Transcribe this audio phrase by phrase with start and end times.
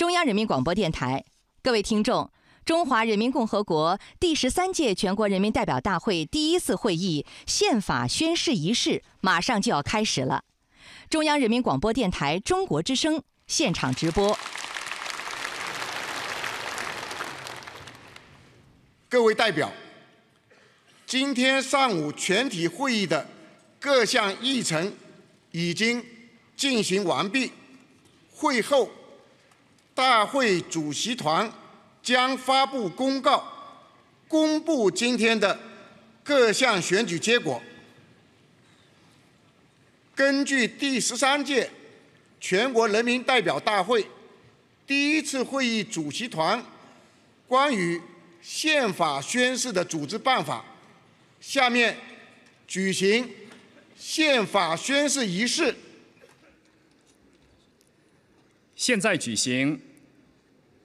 [0.00, 1.26] 中央人民广播电台，
[1.62, 2.32] 各位听众，
[2.64, 10.44] 中华人民共和国第十三届全国人民代表大会第一次会议宪法宣誓仪式马上就要开始了。
[11.10, 14.38] 中央人民广播电台中国之声现场直播。
[19.10, 19.70] 各位代表，
[21.04, 23.28] 今天上午全体会议的
[23.78, 24.94] 各项议程
[25.50, 26.02] 已经
[26.56, 27.52] 进行完毕。
[28.32, 28.90] 会后，
[29.94, 31.52] 大会主席团
[32.02, 33.44] 将发布公告，
[34.26, 35.58] 公布今天的
[36.24, 37.60] 各项选举结果。
[40.14, 41.70] 根据第十三届
[42.38, 44.06] 全国人民代表大会
[44.86, 46.62] 第一次会议主席团
[47.46, 48.00] 关于
[48.42, 50.64] 宪法宣誓的组织办法，
[51.40, 51.96] 下面
[52.66, 53.28] 举行
[53.98, 55.74] 宪法宣誓仪式。
[58.80, 59.78] 现在举行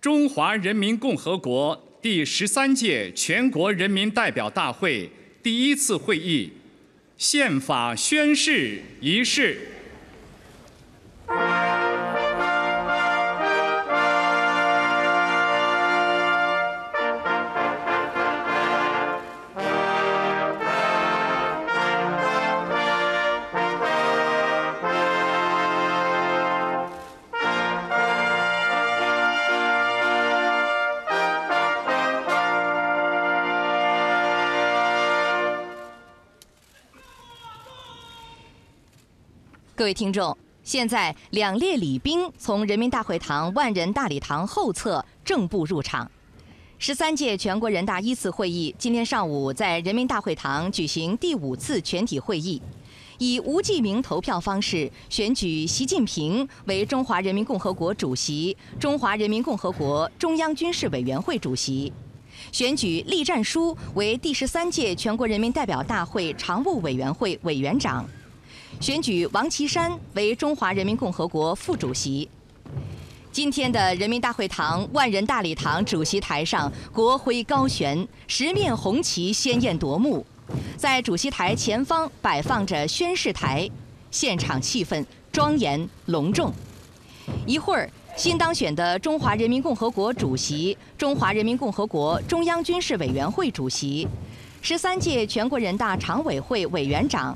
[0.00, 5.08] 中华人民共和国第十三届全国人民代表大会
[5.44, 6.50] 第一次会议
[7.16, 9.73] 宪法宣誓仪式。
[39.76, 46.08] 各位听众，现在两列礼宾从人民大会堂万人大礼堂后侧正步入场。
[46.78, 52.62] 十三届全国人大一次会议今天上午在人民大会堂举行第五次全体会议，
[53.18, 61.92] 以无记名投票方式选举习近平为中华人民共和国主席、中华人民共和国中央军事委员会主席，
[62.52, 68.08] 选举栗战书为第十三届全国人民代表大会常务委员会委员长。
[68.84, 72.28] 选举王岐山为中华人民共和国副主席。
[73.32, 80.22] 今天的人民大会堂万人大礼堂主席台上，国徽高悬，十面红旗鲜艳夺目。
[80.76, 83.66] 在主席台前方摆放着宣誓台，
[84.10, 85.02] 现场气氛
[85.32, 86.52] 庄严隆重。
[87.46, 94.06] 一会儿，新当选的中华人民共和国主席、中华人民共和国中央军事委员会主席、
[94.60, 97.34] 十三届全国人大常委会委员长。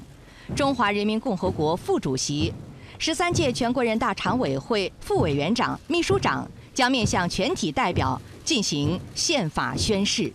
[0.56, 2.52] 中华人民共和国副主席、
[2.98, 10.32] 十三届全国人大常委会副委员长、秘书长将面向全体代表进行宪法宣誓。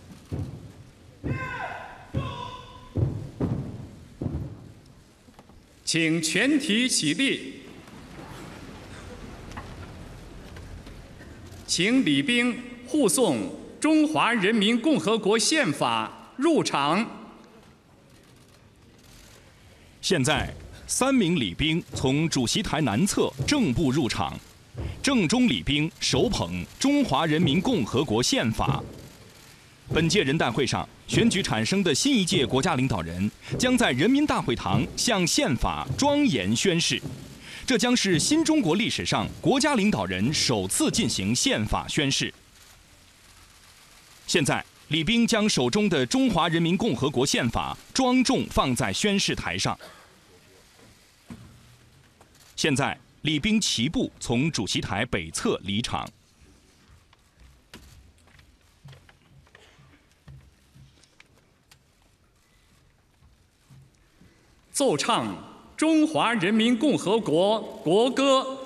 [5.84, 7.60] 请全体起立，
[11.66, 13.36] 请礼宾护送
[13.78, 17.23] 《中华人民共和国宪法》入场。
[20.04, 20.54] 现在，
[20.86, 24.38] 三名礼兵从主席台南侧正步入场，
[25.02, 28.82] 正中礼兵手捧《中华人民共和国宪法》。
[29.94, 37.00] 本届人大会上选举产生的新一届国家领导人将在人民大会堂向宪法庄严宣誓，
[37.64, 42.30] 这将是新中国历史上国家领导人首次进行宪法宣誓。
[44.26, 49.76] 现在，李冰将手中的《中华人民共和国宪法》庄重放在宣誓台上。
[52.54, 56.08] 现在，礼宾齐步从主席台北侧离场，
[64.70, 65.34] 奏唱
[65.76, 68.60] 中华人民共和国国歌。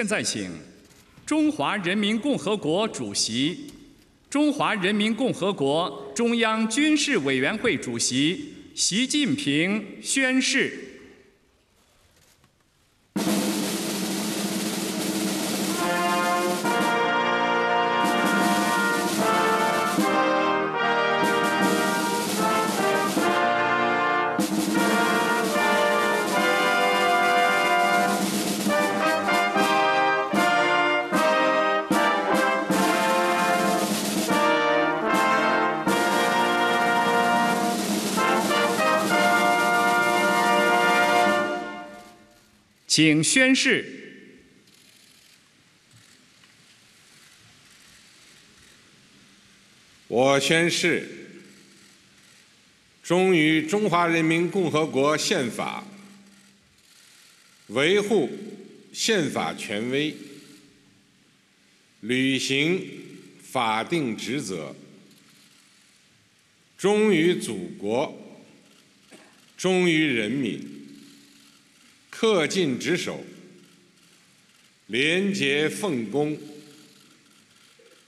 [0.00, 0.50] 现在，请
[1.26, 3.66] 中华人民共和国主席、
[4.30, 10.89] 中华人民共和国中央军事委员会主席习近平宣誓。
[42.90, 43.84] 请宣誓。
[50.08, 51.08] 我宣誓，
[53.00, 55.86] 忠于中华人民共和国宪法，
[57.68, 58.28] 维护
[58.92, 60.12] 宪法权威，
[62.00, 62.84] 履行
[63.40, 64.74] 法定职责，
[66.76, 68.20] 忠于祖国，
[69.56, 70.79] 忠于人民，
[72.20, 73.24] 恪尽职守，
[74.88, 76.38] 廉洁奉公，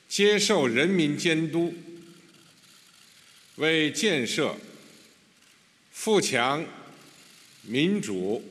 [0.06, 1.74] 接受人民监督。
[3.56, 4.54] 为建设
[5.90, 6.62] 富强、
[7.62, 8.44] 民主、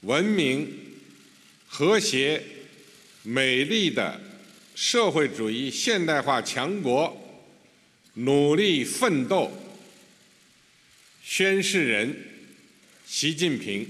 [0.00, 0.74] 文明、
[1.66, 2.42] 和谐、
[3.22, 4.18] 美丽的
[4.74, 7.14] 社会主义现代化强国
[8.14, 9.52] 努力奋斗。
[11.22, 12.16] 宣誓人：
[13.06, 13.86] 习近平。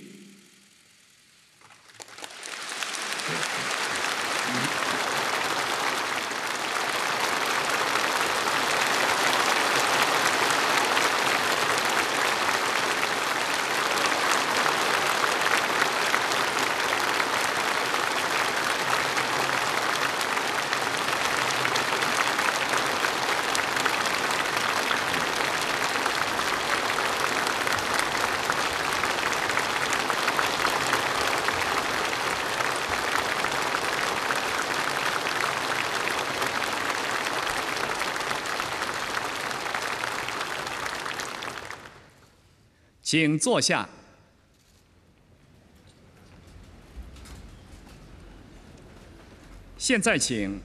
[43.12, 43.86] 请坐下。
[49.76, 50.58] 现在，请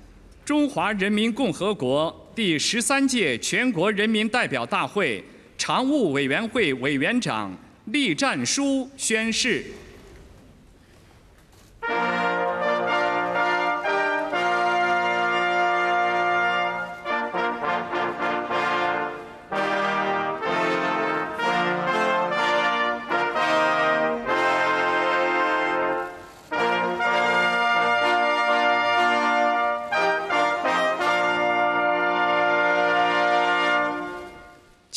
[0.46, 5.22] 中华人民共和国第十三届全国人民代表大会
[5.58, 7.54] 常务委员会委员长
[7.88, 9.66] 栗战书宣誓。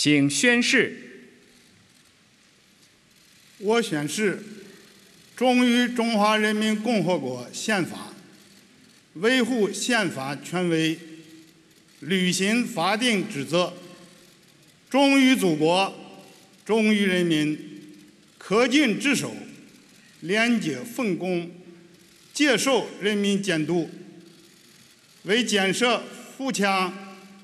[0.02, 0.97] 请宣誓。
[3.58, 4.43] 我宣誓，
[5.37, 8.14] 忠于中华人民共和国宪法，
[9.12, 10.99] 维护宪法权威，
[11.99, 13.75] 履行法定职责，
[14.88, 15.94] 忠于祖国，
[16.64, 17.58] 忠于人民，
[18.43, 19.37] 恪尽职守，
[20.20, 21.50] 廉洁奉公，
[22.32, 23.91] 接受人民监督，
[25.25, 26.03] 为建设
[26.38, 26.91] 富强、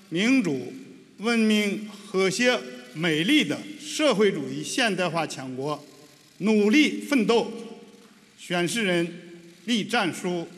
[0.09, 0.73] 民主、
[1.19, 1.89] 文明。
[2.07, 2.59] 和谐
[2.95, 5.85] 美丽的社会主义现代化强国，
[6.39, 7.53] 努力奋斗。
[8.39, 9.07] 宣誓人
[9.67, 10.49] 立战书。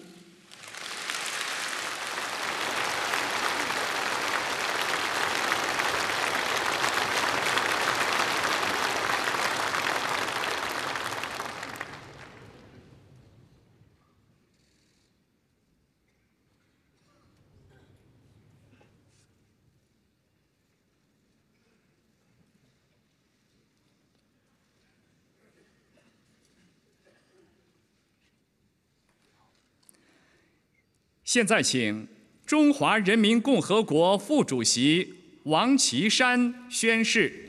[31.30, 32.08] 现在，请
[32.46, 37.47] 中华人民共和国副主席王岐山宣誓。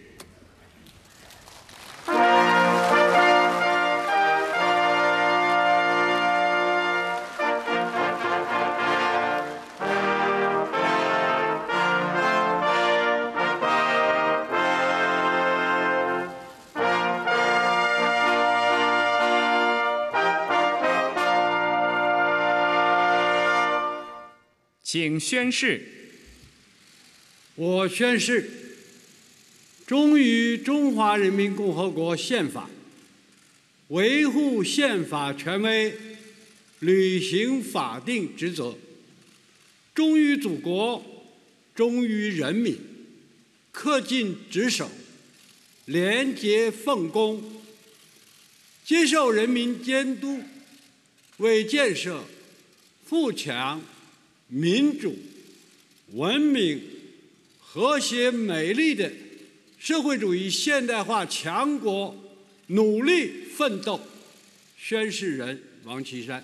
[24.91, 25.83] 请宣誓。
[27.53, 28.49] 我宣誓，
[29.85, 32.67] 忠于中华人民共和国宪法，
[33.89, 35.93] 维护宪法权威，
[36.79, 38.75] 履行法定职责，
[39.93, 41.05] 忠于祖国，
[41.75, 42.75] 忠于人民，
[43.71, 44.89] 恪尽职守，
[45.85, 47.61] 廉洁奉公，
[48.83, 50.41] 接受人民监督，
[51.37, 52.23] 为建设
[53.05, 53.79] 富强。
[54.49, 55.15] 民主、
[56.13, 56.81] 文明、
[57.59, 59.11] 和谐、美丽的
[59.77, 62.15] 社会主义现代化强国
[62.67, 63.99] 努力奋斗。
[64.77, 66.43] 宣誓人王岐山。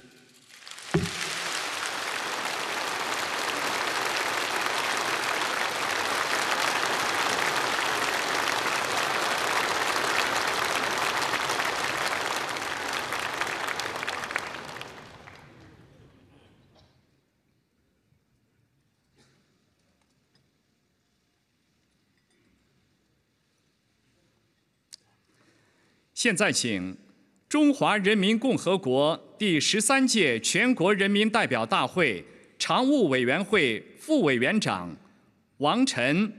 [26.26, 26.98] 现在请
[27.48, 32.26] 中华人民共和国第十三届全国人民代表大会
[32.58, 34.98] 常务委员会副委员长
[35.58, 36.34] 王晨、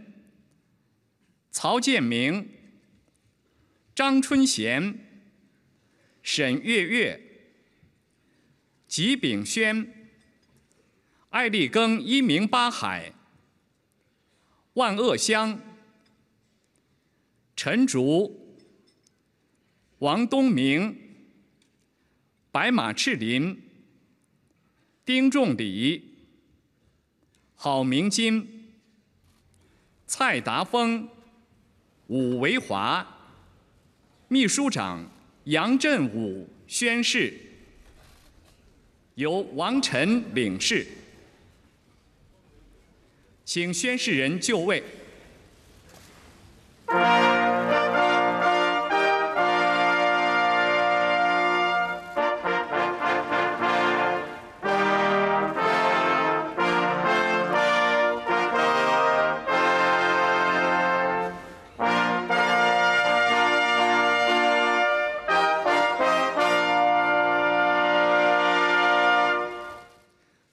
[1.52, 2.48] 曹建明、
[3.94, 4.98] 张春贤、
[6.20, 7.20] 沈月月、
[8.88, 10.10] 吉炳轩、
[11.30, 13.12] 艾立庚一鸣八海、
[14.72, 15.60] 万鄂湘、
[17.54, 18.45] 陈竹。
[20.00, 20.94] 王东明、
[22.50, 23.62] 白马赤林、
[25.06, 26.02] 丁仲礼、
[27.54, 28.74] 郝明金、
[30.06, 31.08] 蔡达峰、
[32.08, 33.06] 武维华、
[34.28, 35.10] 秘书长
[35.44, 37.32] 杨振武宣誓，
[39.14, 40.86] 由王晨领誓，
[43.46, 44.82] 请宣誓人就位。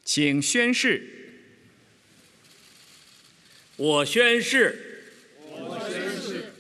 [0.06, 1.02] 请宣誓。
[3.78, 5.04] 我宣誓。
[5.50, 6.54] 我宣誓。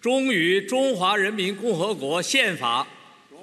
[0.00, 2.86] 忠于中华人民共和国宪法。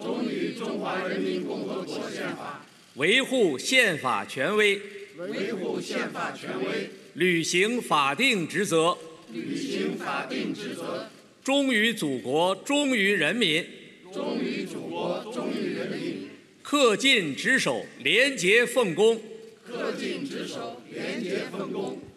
[0.02, 2.66] 忠于中华人民共和国宪法。
[2.96, 4.80] 维护宪法权威。
[5.18, 6.90] 维护宪法权威。
[7.16, 8.98] 履行法定职责。
[9.34, 11.10] 履行法定职责。
[11.44, 13.66] 忠于祖国，忠于人民。
[14.14, 16.30] 忠于祖国，忠于人民。
[16.64, 19.20] 恪尽职守，廉洁奉公。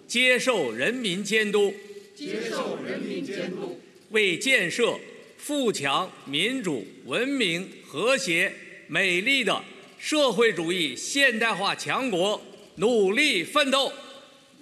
[0.07, 1.73] 接受人民监督，
[2.15, 3.79] 接受人民监督；
[4.11, 4.99] 为建设
[5.39, 8.53] 富强、民主、文明、和谐、
[8.89, 9.63] 美丽的
[9.99, 12.43] 社会主义现代化强国
[12.77, 13.93] 努力奋斗。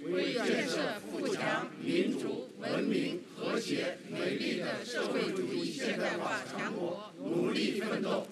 [0.03, 8.27] 为建设富强、民主、文明、和谐、美丽的社会主义现代化强国努力奋斗。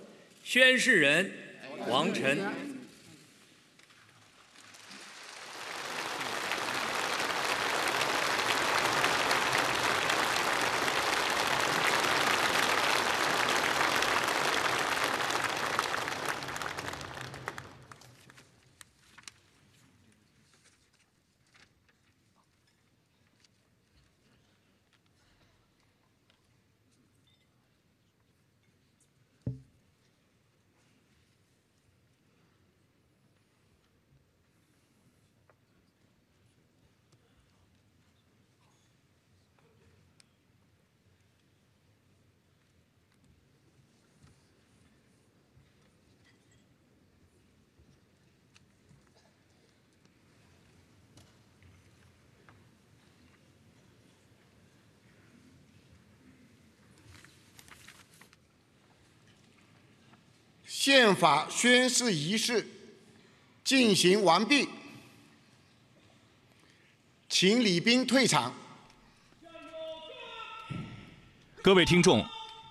[0.44, 1.30] 宣誓人：
[1.88, 2.38] 王晨。
[60.90, 62.66] 宪法宣誓仪式
[63.62, 64.66] 进行完毕，
[67.28, 68.54] 请李斌退场。
[71.60, 72.24] 各位听众，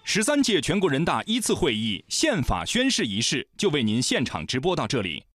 [0.04, 5.24] 十三届全国人大一次会议宪法宣誓仪式就为您现场直播到这里。